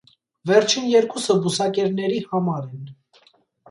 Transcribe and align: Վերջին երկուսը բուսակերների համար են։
Վերջին 0.51 0.87
երկուսը 0.93 1.37
բուսակերների 1.45 2.21
համար 2.35 2.63
են։ 2.75 2.85